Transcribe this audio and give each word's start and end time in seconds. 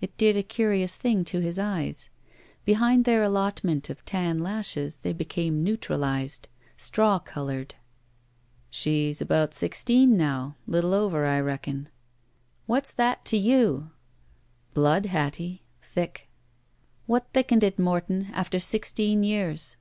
It 0.00 0.16
did 0.16 0.34
a 0.34 0.42
curious 0.42 0.96
thing 0.96 1.26
to 1.26 1.40
his 1.40 1.58
eyes. 1.58 2.08
Behind 2.64 3.04
their 3.04 3.22
allotment 3.22 3.90
of 3.90 4.02
tan 4.06 4.38
lashes 4.38 5.00
they 5.00 5.12
became 5.12 5.62
neutralized. 5.62 6.48
Straw 6.78 7.18
colored. 7.18 7.74
"She's 8.70 9.20
about 9.20 9.52
sixteen 9.52 10.16
now. 10.16 10.56
Little 10.66 10.94
over, 10.94 11.26
I 11.26 11.38
reckon." 11.40 11.90
*'What'sthattoyou?" 12.66 13.90
*'Blood, 14.72 15.04
Hattie. 15.04 15.64
Thick." 15.82 16.30
"What 17.04 17.28
thickened 17.34 17.62
it, 17.62 17.78
Morton— 17.78 18.28
after 18.32 18.58
sixteen 18.58 19.22
years?" 19.22 19.76